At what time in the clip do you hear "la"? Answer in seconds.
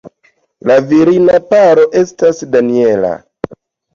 0.69-0.77